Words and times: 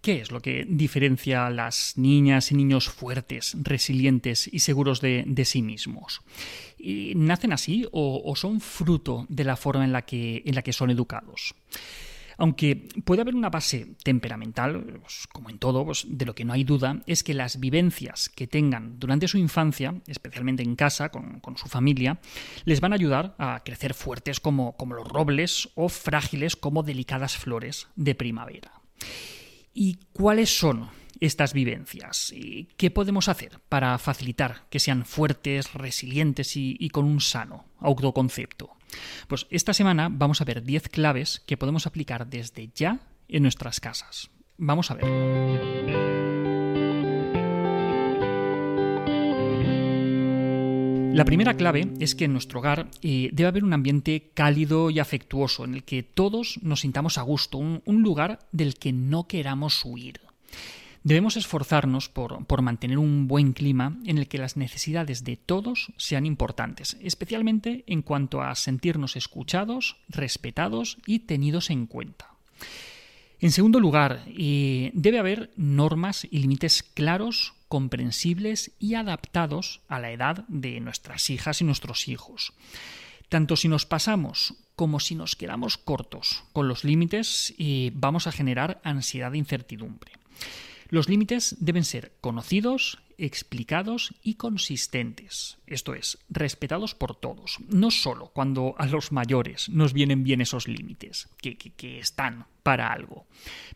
¿Qué 0.00 0.22
es 0.22 0.30
lo 0.30 0.40
que 0.40 0.66
diferencia 0.66 1.46
a 1.46 1.50
las 1.50 1.98
niñas 1.98 2.52
y 2.52 2.54
niños 2.54 2.88
fuertes, 2.88 3.54
resilientes 3.60 4.48
y 4.50 4.60
seguros 4.60 5.02
de, 5.02 5.42
sí 5.44 5.60
mismos? 5.60 6.22
¿Nacen 6.78 7.52
así 7.52 7.86
o, 7.92 8.34
son 8.34 8.62
fruto 8.62 9.26
de 9.28 9.44
la 9.44 9.56
forma 9.56 9.84
en 9.84 9.92
la 9.92 10.02
que, 10.02 10.42
en 10.46 10.54
la 10.54 10.62
que 10.62 10.72
son 10.72 10.90
educados? 10.90 11.54
Aunque 12.38 12.88
puede 13.04 13.20
haber 13.20 13.34
una 13.34 13.50
base 13.50 13.88
temperamental, 14.02 15.00
pues, 15.02 15.26
como 15.30 15.50
en 15.50 15.58
todo, 15.58 15.84
pues, 15.84 16.06
de 16.08 16.24
lo 16.24 16.34
que 16.34 16.46
no 16.46 16.54
hay 16.54 16.64
duda 16.64 17.02
es 17.06 17.22
que 17.22 17.34
las 17.34 17.60
vivencias 17.60 18.30
que 18.30 18.46
tengan 18.46 18.98
durante 18.98 19.28
su 19.28 19.36
infancia, 19.36 20.00
especialmente 20.06 20.62
en 20.62 20.76
casa, 20.76 21.10
con, 21.10 21.42
su 21.58 21.68
familia, 21.68 22.18
les 22.64 22.80
van 22.80 22.92
a 22.92 22.94
ayudar 22.94 23.34
a 23.36 23.60
crecer 23.62 23.92
fuertes 23.92 24.40
como 24.40 24.74
los 24.88 25.06
robles 25.06 25.68
o 25.74 25.90
frágiles 25.90 26.56
como 26.56 26.82
delicadas 26.82 27.36
flores 27.36 27.88
de 27.96 28.14
primavera. 28.14 28.72
¿Y 29.72 29.98
cuáles 30.12 30.56
son 30.58 30.88
estas 31.20 31.52
vivencias? 31.52 32.32
¿Qué 32.76 32.90
podemos 32.90 33.28
hacer 33.28 33.60
para 33.68 33.96
facilitar 33.98 34.66
que 34.70 34.80
sean 34.80 35.04
fuertes, 35.04 35.74
resilientes 35.74 36.56
y, 36.56 36.88
con 36.90 37.04
un 37.04 37.20
sano 37.20 37.66
autoconcepto? 37.78 38.76
Pues 39.28 39.46
esta 39.50 39.72
semana 39.72 40.08
vamos 40.10 40.40
a 40.40 40.44
ver 40.44 40.62
10 40.62 40.88
claves 40.88 41.42
que 41.46 41.56
podemos 41.56 41.86
aplicar 41.86 42.26
desde 42.26 42.70
ya 42.74 43.00
en 43.28 43.42
nuestras 43.42 43.80
casas. 43.80 44.30
Vamos 44.56 44.90
a 44.90 44.94
ver. 44.94 46.29
La 51.12 51.24
primera 51.24 51.54
clave 51.54 51.92
es 51.98 52.14
que 52.14 52.26
en 52.26 52.32
nuestro 52.32 52.60
hogar 52.60 52.88
eh, 53.02 53.30
debe 53.32 53.48
haber 53.48 53.64
un 53.64 53.72
ambiente 53.72 54.30
cálido 54.32 54.90
y 54.90 55.00
afectuoso 55.00 55.64
en 55.64 55.74
el 55.74 55.82
que 55.82 56.04
todos 56.04 56.60
nos 56.62 56.80
sintamos 56.80 57.18
a 57.18 57.22
gusto, 57.22 57.58
un, 57.58 57.82
lugar 58.02 58.38
del 58.52 58.76
que 58.76 58.92
no 58.92 59.26
queramos 59.26 59.84
huir. 59.84 60.20
Debemos 61.02 61.36
esforzarnos 61.36 62.08
por, 62.08 62.46
por, 62.46 62.62
mantener 62.62 62.98
un 62.98 63.26
buen 63.26 63.54
clima 63.54 63.98
en 64.06 64.18
el 64.18 64.28
que 64.28 64.38
las 64.38 64.56
necesidades 64.56 65.24
de 65.24 65.36
todos 65.36 65.92
sean 65.96 66.26
importantes, 66.26 66.96
especialmente 67.00 67.82
en 67.88 68.02
cuanto 68.02 68.40
a 68.40 68.54
sentirnos 68.54 69.16
escuchados, 69.16 69.96
respetados 70.08 70.96
y 71.06 71.20
tenidos 71.20 71.70
en 71.70 71.86
cuenta. 71.86 72.30
En 73.40 73.50
segundo 73.50 73.80
lugar, 73.80 74.22
eh, 74.28 74.92
debe 74.94 75.18
haber 75.18 75.50
normas 75.56 76.26
y 76.30 76.38
límites 76.38 76.82
claros 76.82 77.54
comprensibles 77.70 78.72
y 78.80 78.96
adaptados 78.96 79.80
a 79.86 80.00
la 80.00 80.10
edad 80.10 80.44
de 80.48 80.80
nuestras 80.80 81.30
hijas 81.30 81.60
y 81.60 81.64
nuestros 81.64 82.08
hijos. 82.08 82.52
Tanto 83.28 83.54
si 83.54 83.68
nos 83.68 83.86
pasamos 83.86 84.54
como 84.74 84.98
si 84.98 85.14
nos 85.14 85.36
quedamos 85.36 85.78
cortos 85.78 86.42
con 86.52 86.66
los 86.66 86.82
límites, 86.82 87.54
eh, 87.58 87.92
vamos 87.94 88.26
a 88.26 88.32
generar 88.32 88.80
ansiedad 88.82 89.32
e 89.34 89.38
incertidumbre. 89.38 90.10
Los 90.88 91.08
límites 91.08 91.54
deben 91.60 91.84
ser 91.84 92.12
conocidos, 92.20 92.98
explicados 93.18 94.14
y 94.24 94.34
consistentes, 94.34 95.58
esto 95.68 95.94
es, 95.94 96.18
respetados 96.28 96.96
por 96.96 97.14
todos, 97.14 97.58
no 97.68 97.92
solo 97.92 98.32
cuando 98.34 98.74
a 98.78 98.86
los 98.86 99.12
mayores 99.12 99.68
nos 99.68 99.92
vienen 99.92 100.24
bien 100.24 100.40
esos 100.40 100.66
límites, 100.66 101.28
que, 101.40 102.00
están 102.00 102.46
para 102.64 102.92
algo. 102.92 103.28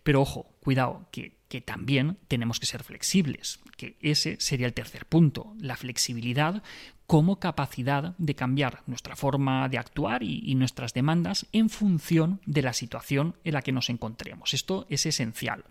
Pero 0.03 0.20
ojo, 0.20 0.51
cuidado, 0.58 1.08
que 1.12 1.61
también 1.64 2.19
tenemos 2.27 2.58
que 2.58 2.67
ser 2.67 2.83
flexibles, 2.83 3.61
ese 4.01 4.37
sería 4.41 4.67
el 4.67 4.75
tercer 4.75 5.07
punto, 5.07 5.55
la 5.59 5.77
flexibilidad 5.77 6.63
como 7.07 7.39
capacidad 7.39 8.15
de 8.19 8.35
cambiar 8.35 8.83
nuestra 8.87 9.17
forma 9.17 9.69
de 9.69 9.79
actuar 9.79 10.23
y, 10.23 10.55
nuestras 10.55 10.95
demandas 10.95 11.47
en 11.53 11.69
función 11.69 12.41
de 12.47 12.63
la 12.63 12.73
situación 12.73 13.37
en 13.45 13.55
la 13.55 13.63
que 13.63 13.73
nos 13.73 13.91
encontremos. 13.91 14.55
Esto 14.55 14.87
es 14.89 15.05
esencial. 15.05 15.65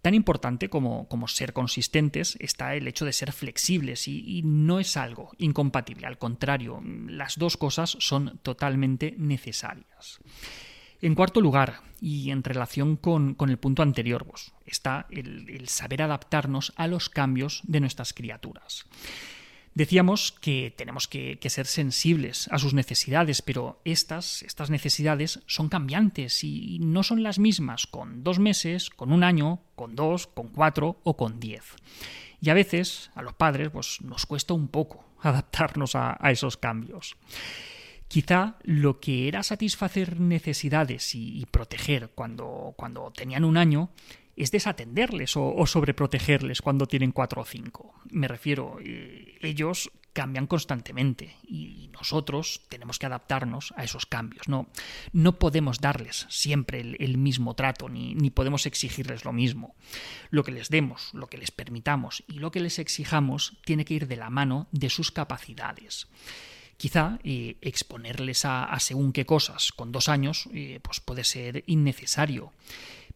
Tan 0.00 0.14
importante 0.14 0.70
como, 0.70 1.08
como, 1.08 1.26
ser 1.26 1.52
consistentes 1.52 2.36
está 2.38 2.76
el 2.76 2.86
hecho 2.86 3.04
de 3.04 3.12
ser 3.12 3.32
flexibles 3.32 4.06
y, 4.06 4.42
no 4.44 4.78
es 4.78 4.96
algo 4.96 5.32
incompatible, 5.38 6.06
al 6.06 6.18
contrario, 6.18 6.80
las 7.08 7.36
dos 7.36 7.56
cosas 7.56 7.96
son 7.98 8.38
totalmente 8.42 9.14
necesarias. 9.18 10.20
En 11.00 11.14
cuarto 11.14 11.40
lugar, 11.40 11.80
y 12.00 12.30
en 12.30 12.42
relación 12.42 12.96
con, 12.96 13.36
el 13.40 13.58
punto 13.58 13.82
anterior, 13.82 14.26
pues, 14.26 14.52
está 14.66 15.06
el, 15.10 15.68
saber 15.68 16.02
adaptarnos 16.02 16.72
a 16.76 16.86
los 16.86 17.08
cambios 17.08 17.62
de 17.64 17.80
nuestras 17.80 18.12
criaturas. 18.12 18.86
Decíamos 19.74 20.32
que 20.32 20.74
tenemos 20.76 21.06
que, 21.06 21.38
ser 21.48 21.66
sensibles 21.66 22.48
a 22.50 22.58
sus 22.58 22.74
necesidades, 22.74 23.42
pero 23.42 23.80
estas, 23.84 24.42
estas 24.42 24.70
necesidades 24.70 25.40
son 25.46 25.68
cambiantes 25.68 26.42
y 26.42 26.78
no 26.80 27.04
son 27.04 27.22
las 27.22 27.38
mismas 27.38 27.86
con 27.86 28.24
dos 28.24 28.40
meses, 28.40 28.90
con 28.90 29.12
un 29.12 29.22
año, 29.22 29.60
con 29.76 29.94
dos, 29.94 30.26
con 30.26 30.48
cuatro 30.48 31.00
o 31.04 31.16
con 31.16 31.38
diez. 31.38 31.76
Y 32.40 32.50
a 32.50 32.54
veces 32.54 33.10
a 33.14 33.22
los 33.22 33.34
padres 33.34 33.70
pues, 33.70 34.00
nos 34.00 34.26
cuesta 34.26 34.54
un 34.54 34.66
poco 34.66 35.04
adaptarnos 35.22 35.94
a 35.94 36.18
esos 36.30 36.56
cambios. 36.56 37.16
Quizá 38.08 38.56
lo 38.62 39.00
que 39.00 39.28
era 39.28 39.42
satisfacer 39.42 40.18
necesidades 40.18 41.14
y, 41.14 41.46
proteger 41.50 42.10
cuando, 42.14 42.74
cuando, 42.76 43.10
tenían 43.10 43.44
un 43.44 43.58
año 43.58 43.90
es 44.34 44.50
desatenderles 44.50 45.36
o, 45.36 45.66
sobreprotegerles 45.66 46.62
cuando 46.62 46.86
tienen 46.86 47.12
cuatro 47.12 47.42
o 47.42 47.44
cinco. 47.44 47.94
Me 48.10 48.28
refiero, 48.28 48.78
eh, 48.82 49.36
ellos 49.42 49.90
cambian 50.14 50.46
constantemente 50.46 51.36
y 51.46 51.90
nosotros 51.92 52.62
tenemos 52.68 52.98
que 52.98 53.06
adaptarnos 53.06 53.74
a 53.76 53.84
esos 53.84 54.06
cambios. 54.06 54.48
No, 54.48 54.68
no 55.12 55.38
podemos 55.38 55.78
darles 55.78 56.26
siempre 56.28 56.80
el, 56.80 57.18
mismo 57.18 57.54
trato 57.54 57.88
ni, 57.88 58.14
ni, 58.14 58.30
podemos 58.30 58.66
exigirles 58.66 59.24
lo 59.24 59.32
mismo. 59.32 59.74
Lo 60.30 60.44
que 60.44 60.52
les 60.52 60.70
demos, 60.70 61.10
lo 61.12 61.28
que 61.28 61.38
les 61.38 61.50
permitamos 61.50 62.24
y 62.26 62.40
lo 62.40 62.50
que 62.50 62.60
les 62.60 62.78
exijamos 62.78 63.58
tiene 63.64 63.84
que 63.84 63.94
ir 63.94 64.08
de 64.08 64.16
la 64.16 64.30
mano 64.30 64.66
de 64.72 64.88
sus 64.88 65.12
capacidades. 65.12 66.08
Quizá 66.78 67.18
eh, 67.24 67.56
exponerles 67.60 68.44
a, 68.44 68.74
según 68.78 69.12
qué 69.12 69.26
cosas 69.26 69.72
con 69.72 69.92
dos 69.92 70.08
años 70.08 70.48
eh, 70.54 70.78
pues 70.80 71.00
puede 71.00 71.24
ser 71.24 71.64
innecesario, 71.66 72.52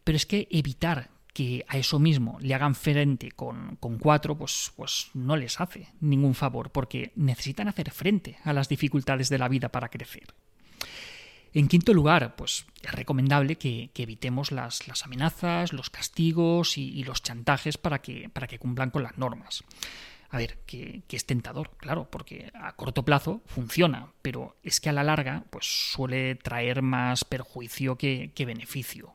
pero 0.02 0.16
es 0.16 0.26
que 0.26 0.48
evitar 0.50 1.10
que 1.32 1.64
a 1.68 1.78
eso 1.78 1.98
mismo 1.98 2.38
le 2.40 2.54
hagan 2.54 2.74
frente 2.74 3.30
con, 3.30 3.76
con, 3.76 3.98
cuatro, 3.98 4.36
pues, 4.36 4.72
pues 4.76 5.10
no 5.14 5.36
les 5.36 5.60
hace 5.60 5.86
ningún 6.00 6.34
favor, 6.34 6.70
porque 6.70 7.12
necesitan 7.14 7.68
hacer 7.68 7.90
frente 7.92 8.36
a 8.44 8.52
las 8.52 8.68
dificultades 8.68 9.28
de 9.28 9.38
la 9.38 9.48
vida 9.48 9.70
para 9.70 9.88
crecer. 9.88 10.34
En 11.54 11.68
quinto 11.68 11.92
lugar, 11.92 12.34
pues 12.34 12.66
es 12.82 12.92
recomendable 12.92 13.56
que, 13.56 13.90
evitemos 13.94 14.52
las, 14.52 14.88
las, 14.88 15.04
amenazas, 15.04 15.72
los 15.72 15.90
castigos 15.90 16.78
y, 16.78 16.88
y, 16.88 17.04
los 17.04 17.22
chantajes 17.22 17.78
para 17.78 18.00
que, 18.00 18.28
para 18.28 18.46
que 18.46 18.58
cumplan 18.58 18.90
con 18.90 19.02
las 19.02 19.18
normas. 19.18 19.62
A 20.32 20.38
ver, 20.38 20.60
que, 20.64 21.02
es 21.10 21.26
tentador, 21.26 21.72
claro, 21.76 22.08
porque 22.10 22.50
a 22.54 22.74
corto 22.74 23.04
plazo 23.04 23.42
funciona, 23.44 24.14
pero 24.22 24.56
es 24.62 24.80
que 24.80 24.88
a 24.88 24.94
la 24.94 25.04
larga 25.04 25.44
pues 25.50 25.66
suele 25.92 26.36
traer 26.36 26.80
más 26.80 27.26
perjuicio 27.26 27.98
que, 27.98 28.32
beneficio. 28.34 29.12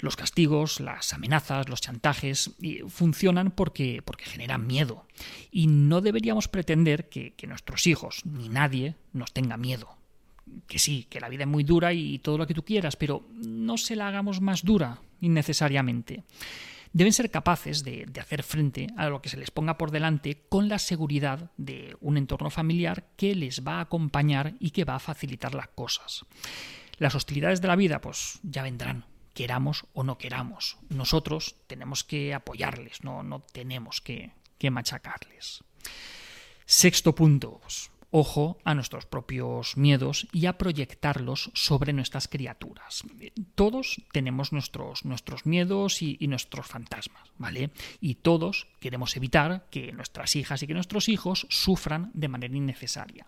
Los 0.00 0.16
castigos, 0.16 0.80
las 0.80 1.12
amenazas, 1.12 1.68
los 1.68 1.82
chantajes 1.82 2.52
funcionan 2.88 3.50
porque, 3.50 4.00
porque 4.02 4.24
generan 4.24 4.66
miedo. 4.66 5.06
Y 5.50 5.66
no 5.66 6.00
deberíamos 6.00 6.48
pretender 6.48 7.10
que, 7.10 7.34
que 7.34 7.46
nuestros 7.46 7.86
hijos, 7.86 8.24
ni 8.24 8.48
nadie, 8.48 8.96
nos 9.12 9.34
tenga 9.34 9.58
miedo. 9.58 9.98
Que 10.66 10.78
sí, 10.78 11.06
que 11.10 11.20
la 11.20 11.28
vida 11.28 11.42
es 11.42 11.48
muy 11.48 11.62
dura 11.62 11.92
y 11.92 12.18
todo 12.20 12.38
lo 12.38 12.46
que 12.46 12.54
tú 12.54 12.64
quieras, 12.64 12.96
pero 12.96 13.28
no 13.34 13.76
se 13.76 13.96
la 13.96 14.08
hagamos 14.08 14.40
más 14.40 14.64
dura 14.64 14.98
innecesariamente 15.20 16.24
deben 16.92 17.12
ser 17.12 17.30
capaces 17.30 17.84
de, 17.84 18.10
hacer 18.20 18.42
frente 18.42 18.88
a 18.96 19.08
lo 19.08 19.22
que 19.22 19.28
se 19.28 19.36
les 19.36 19.50
ponga 19.50 19.78
por 19.78 19.90
delante 19.90 20.44
con 20.48 20.68
la 20.68 20.78
seguridad 20.78 21.50
de 21.56 21.96
un 22.00 22.16
entorno 22.16 22.50
familiar 22.50 23.08
que 23.16 23.34
les 23.34 23.66
va 23.66 23.78
a 23.78 23.82
acompañar 23.82 24.54
y 24.60 24.70
que 24.70 24.84
va 24.84 24.96
a 24.96 25.00
facilitar 25.00 25.54
las 25.54 25.68
cosas. 25.68 26.24
Las 26.98 27.14
hostilidades 27.14 27.60
de 27.60 27.68
la 27.68 27.76
vida, 27.76 28.00
pues 28.00 28.38
ya 28.42 28.62
vendrán, 28.62 29.06
queramos 29.34 29.86
o 29.92 30.04
no 30.04 30.18
queramos. 30.18 30.78
Nosotros 30.88 31.56
tenemos 31.66 32.04
que 32.04 32.34
apoyarles, 32.34 33.02
no, 33.02 33.22
no 33.22 33.40
tenemos 33.40 34.00
que, 34.00 34.32
que 34.58 34.70
machacarles. 34.70 35.64
Sexto 36.66 37.14
punto, 37.14 37.58
pues, 37.62 37.91
ojo 38.12 38.58
a 38.64 38.74
nuestros 38.74 39.06
propios 39.06 39.76
miedos 39.76 40.28
y 40.32 40.46
a 40.46 40.58
proyectarlos 40.58 41.50
sobre 41.54 41.92
nuestras 41.92 42.28
criaturas. 42.28 43.02
Todos 43.54 44.02
tenemos 44.12 44.52
nuestros, 44.52 45.04
nuestros 45.04 45.46
miedos 45.46 46.02
y, 46.02 46.18
nuestros 46.28 46.66
fantasmas, 46.66 47.28
¿vale? 47.38 47.70
Y 48.00 48.16
todos 48.16 48.68
queremos 48.80 49.16
evitar 49.16 49.66
que 49.70 49.92
nuestras 49.92 50.36
hijas 50.36 50.62
y 50.62 50.66
que 50.66 50.74
nuestros 50.74 51.08
hijos 51.08 51.46
sufran 51.50 52.10
de 52.14 52.28
manera 52.28 52.56
innecesaria. 52.56 53.26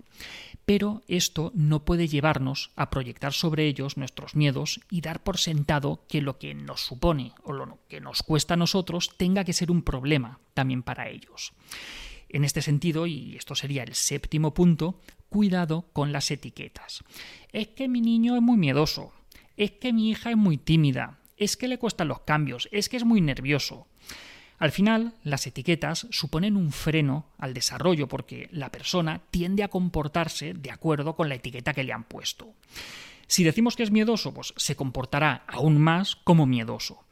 Pero 0.64 1.02
esto 1.08 1.50
no 1.54 1.84
puede 1.84 2.06
llevarnos 2.06 2.70
a 2.76 2.90
proyectar 2.90 3.32
sobre 3.32 3.66
ellos 3.66 3.96
nuestros 3.96 4.36
miedos 4.36 4.80
y 4.90 5.00
dar 5.00 5.22
por 5.22 5.38
sentado 5.38 6.04
que 6.08 6.20
lo 6.20 6.38
que 6.38 6.54
nos 6.54 6.82
supone 6.82 7.32
o 7.42 7.52
lo 7.52 7.78
que 7.88 8.00
nos 8.00 8.22
cuesta 8.22 8.54
a 8.54 8.58
nosotros 8.58 9.16
tenga 9.16 9.44
que 9.44 9.54
ser 9.54 9.70
un 9.70 9.82
problema 9.82 10.40
también 10.52 10.82
para 10.82 11.08
ellos. 11.08 11.52
En 12.28 12.44
este 12.44 12.62
sentido, 12.62 13.06
y 13.06 13.36
esto 13.36 13.54
sería 13.54 13.82
el 13.82 13.94
séptimo 13.94 14.54
punto, 14.54 15.00
cuidado 15.28 15.88
con 15.92 16.12
las 16.12 16.30
etiquetas. 16.30 17.04
Es 17.52 17.68
que 17.68 17.88
mi 17.88 18.00
niño 18.00 18.36
es 18.36 18.42
muy 18.42 18.56
miedoso, 18.56 19.12
es 19.56 19.72
que 19.72 19.92
mi 19.92 20.10
hija 20.10 20.30
es 20.30 20.36
muy 20.36 20.58
tímida, 20.58 21.18
es 21.36 21.56
que 21.56 21.68
le 21.68 21.78
cuestan 21.78 22.08
los 22.08 22.20
cambios, 22.20 22.68
es 22.72 22.88
que 22.88 22.96
es 22.96 23.04
muy 23.04 23.20
nervioso. 23.20 23.86
Al 24.58 24.70
final, 24.70 25.14
las 25.24 25.46
etiquetas 25.46 26.06
suponen 26.10 26.56
un 26.56 26.72
freno 26.72 27.26
al 27.38 27.54
desarrollo 27.54 28.08
porque 28.08 28.48
la 28.52 28.70
persona 28.70 29.20
tiende 29.30 29.62
a 29.62 29.68
comportarse 29.68 30.54
de 30.54 30.70
acuerdo 30.70 31.16
con 31.16 31.28
la 31.28 31.34
etiqueta 31.34 31.74
que 31.74 31.84
le 31.84 31.92
han 31.92 32.04
puesto. 32.04 32.54
Si 33.26 33.42
decimos 33.42 33.74
que 33.74 33.82
es 33.82 33.90
miedoso, 33.90 34.32
pues 34.32 34.54
se 34.56 34.76
comportará 34.76 35.44
aún 35.48 35.78
más 35.78 36.16
como 36.16 36.46
miedoso. 36.46 37.04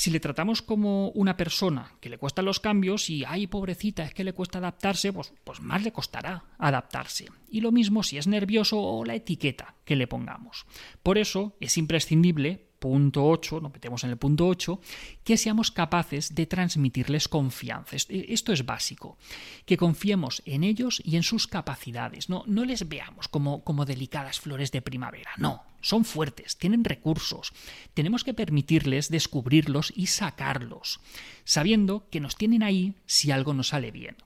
Si 0.00 0.10
le 0.10 0.18
tratamos 0.18 0.62
como 0.62 1.10
una 1.10 1.36
persona 1.36 1.92
que 2.00 2.08
le 2.08 2.16
cuestan 2.16 2.46
los 2.46 2.58
cambios 2.58 3.10
y, 3.10 3.22
ay, 3.26 3.46
pobrecita, 3.46 4.02
es 4.02 4.14
que 4.14 4.24
le 4.24 4.32
cuesta 4.32 4.56
adaptarse, 4.56 5.12
pues, 5.12 5.34
pues 5.44 5.60
más 5.60 5.82
le 5.82 5.92
costará 5.92 6.42
adaptarse. 6.56 7.26
Y 7.50 7.60
lo 7.60 7.70
mismo 7.70 8.02
si 8.02 8.16
es 8.16 8.26
nervioso 8.26 8.80
o 8.80 9.04
la 9.04 9.14
etiqueta 9.14 9.74
que 9.84 9.96
le 9.96 10.06
pongamos. 10.06 10.64
Por 11.02 11.18
eso 11.18 11.54
es 11.60 11.76
imprescindible 11.76 12.70
punto 12.78 13.26
8, 13.26 13.60
nos 13.60 13.74
metemos 13.74 14.02
en 14.04 14.08
el 14.08 14.16
punto 14.16 14.48
8, 14.48 14.80
que 15.22 15.36
seamos 15.36 15.70
capaces 15.70 16.34
de 16.34 16.46
transmitirles 16.46 17.28
confianza. 17.28 17.94
Esto 18.08 18.54
es 18.54 18.64
básico, 18.64 19.18
que 19.66 19.76
confiemos 19.76 20.40
en 20.46 20.64
ellos 20.64 21.02
y 21.04 21.16
en 21.16 21.22
sus 21.22 21.46
capacidades. 21.46 22.30
No, 22.30 22.42
no 22.46 22.64
les 22.64 22.88
veamos 22.88 23.28
como, 23.28 23.64
como 23.64 23.84
delicadas 23.84 24.40
flores 24.40 24.72
de 24.72 24.80
primavera, 24.80 25.32
no, 25.36 25.62
son 25.80 26.04
fuertes, 26.04 26.56
tienen 26.56 26.84
recursos. 26.84 27.52
Tenemos 27.94 28.24
que 28.24 28.34
permitirles 28.34 29.08
descubrirlos 29.08 29.92
y 29.96 30.06
sacarlos, 30.06 31.00
sabiendo 31.44 32.08
que 32.10 32.20
nos 32.20 32.36
tienen 32.36 32.62
ahí 32.62 32.94
si 33.06 33.30
algo 33.30 33.54
nos 33.54 33.68
sale 33.68 33.90
bien. 33.90 34.16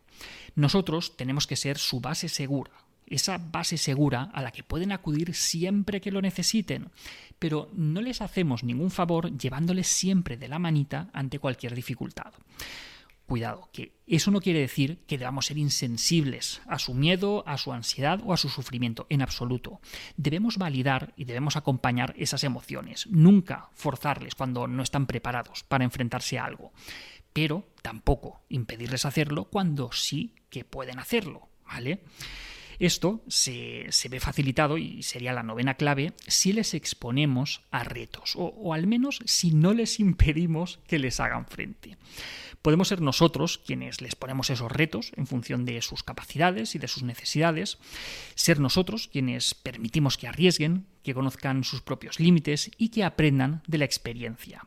Nosotros 0.55 1.17
tenemos 1.17 1.47
que 1.47 1.57
ser 1.57 1.79
su 1.79 2.01
base 2.01 2.29
segura, 2.29 2.73
esa 3.07 3.39
base 3.39 3.77
segura 3.77 4.31
a 4.33 4.43
la 4.43 4.51
que 4.51 4.63
pueden 4.63 4.93
acudir 4.93 5.35
siempre 5.35 6.01
que 6.01 6.11
lo 6.11 6.23
necesiten, 6.23 6.91
pero 7.39 7.71
no 7.75 8.01
les 8.01 8.21
hacemos 8.21 8.65
ningún 8.65 8.91
favor 8.91 9.37
llevándoles 9.37 9.89
siempre 9.89 10.37
de 10.37 10.49
la 10.49 10.59
manita 10.59 11.11
ante 11.13 11.39
cualquier 11.39 11.75
dificultad. 11.75 12.33
Cuidado, 13.27 13.71
que 13.73 13.95
eso 14.07 14.31
no 14.31 14.41
quiere 14.41 14.61
decir 14.61 15.03
que 15.07 15.17
debamos 15.17 15.47
ser 15.47 15.57
insensibles 15.57 16.61
a 16.67 16.79
su 16.79 16.93
miedo, 16.93 17.43
a 17.47 17.57
su 17.57 17.73
ansiedad 17.73 18.21
o 18.23 18.35
a 18.35 18.37
su 18.37 18.51
sufrimiento, 18.51 19.07
en 19.09 19.23
absoluto. 19.23 19.81
Debemos 20.19 20.59
validar 20.59 21.15
y 21.17 21.25
debemos 21.25 21.57
acompañar 21.57 22.15
esas 22.19 22.45
emociones, 22.45 23.07
nunca 23.07 23.71
forzarles 23.73 24.35
cuando 24.35 24.67
no 24.67 24.83
están 24.83 25.07
preparados 25.07 25.65
para 25.65 25.85
enfrentarse 25.85 26.39
a 26.39 26.45
algo, 26.45 26.73
pero 27.33 27.67
tampoco 27.81 28.43
impedirles 28.51 29.07
hacerlo 29.07 29.47
cuando 29.47 29.91
sí 29.93 30.35
que 30.51 30.65
pueden 30.65 30.99
hacerlo, 30.99 31.49
¿vale? 31.65 32.03
Esto 32.79 33.23
se, 33.29 33.89
ve 34.11 34.21
facilitado, 34.21 34.79
y 34.79 35.03
sería 35.03 35.33
la 35.33 35.43
novena 35.43 35.75
clave, 35.75 36.13
si 36.27 36.53
les 36.53 36.75
exponemos 36.75 37.63
a 37.71 37.85
retos, 37.85 38.35
o, 38.37 38.47
o 38.47 38.75
al 38.75 38.87
menos 38.87 39.21
si 39.25 39.53
no 39.53 39.75
les 39.75 40.01
impedimos 40.01 40.79
que 40.87 40.99
les 40.99 41.21
hagan 41.21 41.47
frente. 41.47 41.97
Podemos 42.65 42.89
ser 42.89 43.03
nosotros 43.03 43.59
quienes 43.59 44.01
les 44.01 44.15
ponemos 44.17 44.49
esos 44.49 44.73
retos 44.73 45.13
en 45.17 45.27
función 45.27 45.67
de 45.67 45.83
sus 45.83 46.03
capacidades 46.03 46.75
y 46.75 46.79
de 46.79 46.89
sus 46.89 47.03
necesidades, 47.03 47.77
ser 48.35 48.59
nosotros 48.59 49.09
quienes 49.13 49.53
permitimos 49.53 50.17
que 50.17 50.29
arriesguen, 50.29 50.87
que 51.03 51.13
conozcan 51.13 51.63
sus 51.63 51.83
propios 51.83 52.19
límites 52.19 52.71
y 52.79 52.89
que 52.89 53.05
aprendan 53.05 53.63
de 53.67 53.77
la 53.77 53.85
experiencia. 53.85 54.65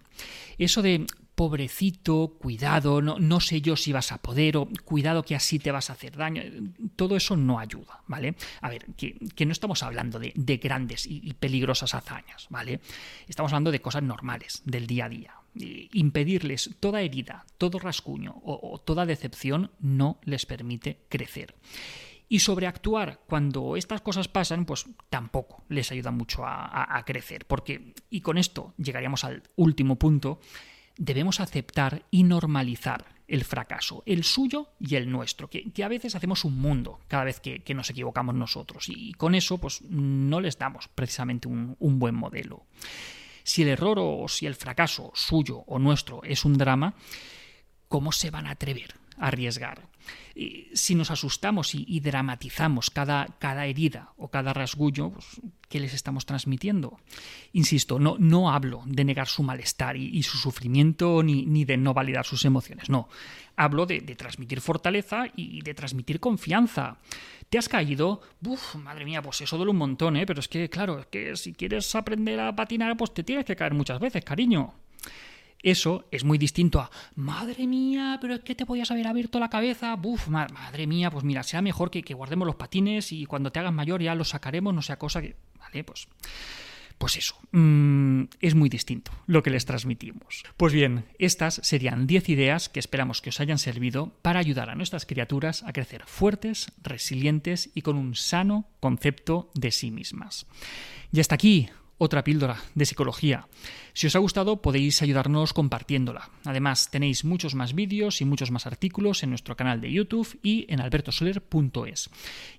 Eso 0.60 0.84
de 0.84 1.08
pobrecito, 1.38 2.36
cuidado, 2.40 3.00
no, 3.00 3.40
sé 3.40 3.62
yo 3.62 3.76
si 3.76 3.94
vas 3.94 4.12
a 4.12 4.18
poder, 4.18 4.58
o 4.58 4.68
cuidado 4.84 5.22
que 5.22 5.36
así 5.36 5.60
te 5.60 5.72
vas 5.72 5.92
a 5.92 5.94
hacer 5.94 6.18
daño, 6.18 6.42
todo 6.96 7.16
eso 7.16 7.38
no 7.38 7.60
ayuda, 7.60 8.02
¿vale? 8.08 8.34
A 8.60 8.70
ver, 8.72 8.88
que, 8.98 9.46
no 9.46 9.52
estamos 9.52 9.84
hablando 9.84 10.18
de, 10.18 10.58
grandes 10.58 11.06
y, 11.06 11.32
peligrosas 11.36 11.94
hazañas, 11.94 12.48
¿vale? 12.50 12.82
Estamos 13.28 13.54
hablando 13.54 13.70
de 13.70 13.82
cosas 13.82 14.02
normales, 14.02 14.64
del 14.66 14.88
día 14.88 15.06
a 15.06 15.10
día. 15.10 15.34
Impedirles 15.94 16.72
toda 16.80 17.02
herida, 17.02 17.46
todo 17.60 17.78
rascuño 17.78 18.42
o, 18.44 18.80
toda 18.80 19.06
decepción 19.06 19.70
no 19.80 20.20
les 20.24 20.48
permite 20.48 21.06
crecer. 21.08 21.54
Y 22.30 22.40
sobreactuar 22.40 23.20
cuando 23.28 23.78
estas 23.78 24.02
cosas 24.02 24.28
pasan, 24.28 24.66
pues 24.66 24.88
tampoco 25.12 25.66
les 25.70 25.92
ayuda 25.92 26.10
mucho 26.10 26.48
a, 26.48 26.98
a 26.98 27.06
crecer. 27.06 27.46
Porque, 27.46 27.94
y 28.10 28.22
con 28.22 28.40
esto 28.40 28.74
llegaríamos 28.78 29.24
al 29.24 29.44
último 29.56 29.98
punto, 29.98 30.40
debemos 30.98 31.40
aceptar 31.40 32.04
y 32.12 32.24
normalizar 32.24 33.06
el 33.28 33.44
fracaso, 33.44 34.04
el 34.06 34.24
suyo 34.24 34.70
y 34.80 34.96
el 34.96 35.12
nuestro, 35.12 35.50
que, 35.50 35.72
a 35.84 35.88
veces 35.88 36.16
hacemos 36.16 36.46
un 36.46 36.58
mundo 36.60 37.00
cada 37.08 37.26
vez 37.26 37.40
que, 37.40 37.62
nos 37.74 37.90
equivocamos 37.90 38.36
nosotros 38.36 38.88
y 38.88 39.12
con 39.14 39.36
eso 39.36 39.58
pues 39.58 39.82
no 39.82 40.40
les 40.40 40.58
damos 40.58 40.88
precisamente 40.88 41.48
un, 41.48 41.76
un 41.80 42.00
buen 42.00 42.16
modelo. 42.16 42.66
Si 43.44 43.64
el 43.64 43.70
error 43.70 43.98
o 44.00 44.28
si 44.28 44.46
el 44.46 44.56
fracaso 44.56 45.12
suyo 45.14 45.60
o 45.68 45.80
nuestro 45.80 46.24
es 46.24 46.46
un 46.46 46.58
drama, 46.58 46.96
¿cómo 47.88 48.12
se 48.12 48.30
van 48.32 48.48
a 48.48 48.52
atrever 48.52 48.96
arriesgar. 49.18 49.82
Si 50.74 50.96
nos 50.96 51.12
asustamos 51.12 51.74
y, 51.74 52.00
dramatizamos 52.00 52.90
cada, 52.90 53.28
cada, 53.40 53.66
herida 53.66 54.14
o 54.18 54.30
cada 54.30 54.54
rasguño, 54.54 55.12
pues, 55.12 55.42
¿qué 55.70 55.80
les 55.80 55.94
estamos 55.94 56.26
transmitiendo? 56.26 57.00
Insisto, 57.54 58.00
no, 58.00 58.16
no 58.20 58.52
hablo 58.52 58.84
de 58.86 59.04
negar 59.04 59.28
su 59.28 59.44
malestar 59.44 59.98
y, 59.98 60.22
su 60.24 60.38
sufrimiento 60.38 61.24
ni, 61.24 61.66
de 61.66 61.78
no 61.78 61.94
validar 61.94 62.26
sus 62.26 62.46
emociones, 62.46 62.90
no. 62.90 63.10
Hablo 63.56 63.86
de, 63.88 64.02
transmitir 64.16 64.62
fortaleza 64.62 65.26
y 65.36 65.62
de 65.62 65.74
transmitir 65.74 66.20
confianza. 66.20 66.98
¿Te 67.50 67.58
has 67.58 67.70
caído? 67.70 68.22
Uf, 68.46 68.76
madre 68.76 69.06
mía, 69.06 69.22
pues 69.22 69.42
eso 69.42 69.56
duele 69.56 69.72
un 69.72 69.78
montón, 69.78 70.18
¿eh? 70.18 70.26
Pero 70.26 70.42
es 70.42 70.48
que, 70.48 70.70
claro, 70.70 71.00
es 71.00 71.06
que 71.08 71.36
si 71.38 71.54
quieres 71.54 71.96
aprender 71.96 72.40
a 72.40 72.56
patinar, 72.56 72.98
pues 72.98 73.14
te 73.14 73.24
tienes 73.24 73.46
que 73.46 73.56
caer 73.56 73.74
muchas 73.74 74.00
veces, 74.00 74.24
cariño. 74.24 74.74
Eso 75.64 76.08
es 76.12 76.24
muy 76.24 76.38
distinto 76.38 76.80
a, 76.80 76.92
madre 77.16 77.66
mía, 77.68 78.18
pero 78.22 78.36
es 78.36 78.42
que 78.42 78.56
te 78.56 78.66
podías 78.66 78.92
haber 78.92 79.08
abierto 79.08 79.40
la 79.40 79.50
cabeza, 79.50 79.96
buf, 79.96 80.28
madre 80.28 80.88
mía, 80.88 81.10
pues 81.10 81.24
mira, 81.24 81.44
sea 81.44 81.62
mejor 81.62 81.90
que, 81.90 82.14
guardemos 82.14 82.46
los 82.46 82.56
patines 82.56 83.12
y 83.12 83.26
cuando 83.26 83.52
te 83.52 83.60
hagas 83.60 83.74
mayor 83.74 84.02
ya 84.02 84.16
los 84.16 84.30
sacaremos, 84.30 84.74
no 84.74 84.82
sea 84.82 84.98
cosa 84.98 85.22
que... 85.22 85.36
Vale, 85.60 85.84
pues... 85.84 86.08
Pues 86.98 87.16
eso, 87.16 87.36
mm, 87.52 88.24
es 88.42 88.56
muy 88.56 88.70
distinto 88.70 89.12
lo 89.28 89.44
que 89.44 89.52
les 89.52 89.66
transmitimos. 89.66 90.44
Pues 90.58 90.74
bien, 90.74 91.06
estas 91.20 91.60
serían 91.64 92.08
10 92.08 92.30
ideas 92.30 92.70
que 92.70 92.80
esperamos 92.80 93.22
que 93.22 93.30
os 93.30 93.40
hayan 93.40 93.60
servido 93.60 94.18
para 94.24 94.40
ayudar 94.40 94.72
a 94.72 94.76
nuestras 94.76 95.06
criaturas 95.06 95.62
a 95.62 95.74
crecer 95.74 96.06
fuertes, 96.08 96.72
resilientes 96.82 97.70
y 97.76 97.84
con 97.84 97.98
un 97.98 98.16
sano 98.16 98.68
concepto 98.80 99.52
de 99.54 99.70
sí 99.70 99.92
mismas. 99.92 100.48
Y 101.12 101.20
hasta 101.20 101.36
aquí 101.36 101.70
otra 101.98 102.24
píldora 102.24 102.58
de 102.76 102.86
psicología. 102.86 103.48
Si 103.94 104.08
os 104.08 104.16
ha 104.16 104.20
gustado 104.20 104.62
podéis 104.62 105.02
ayudarnos 105.02 105.54
compartiéndola. 105.54 106.30
Además 106.46 106.92
tenéis 106.92 107.26
muchos 107.26 107.56
más 107.56 107.74
vídeos 107.74 108.22
y 108.22 108.26
muchos 108.26 108.52
más 108.52 108.68
artículos 108.68 109.24
en 109.24 109.30
nuestro 109.30 109.56
canal 109.56 109.82
de 109.82 109.92
YouTube 109.92 110.40
y 110.44 110.66
en 110.70 110.82
albertosoler.es. 110.82 112.10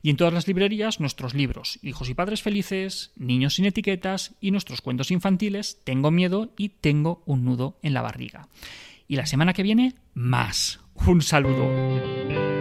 Y 0.02 0.10
en 0.10 0.16
todas 0.16 0.34
las 0.34 0.48
librerías 0.48 1.00
nuestros 1.00 1.34
libros 1.34 1.78
Hijos 1.82 2.08
y 2.08 2.14
Padres 2.14 2.42
Felices, 2.42 3.12
Niños 3.16 3.54
sin 3.54 3.66
Etiquetas 3.66 4.34
y 4.40 4.50
nuestros 4.50 4.80
cuentos 4.80 5.10
infantiles 5.10 5.80
Tengo 5.84 6.10
miedo 6.10 6.52
y 6.56 6.70
Tengo 6.70 7.22
un 7.26 7.44
nudo 7.44 7.78
en 7.82 7.94
la 7.94 8.02
barriga. 8.02 8.48
Y 9.06 9.16
la 9.16 9.26
semana 9.26 9.54
que 9.54 9.62
viene, 9.62 9.94
más. 10.14 10.80
Un 11.06 11.22
saludo. 11.22 12.57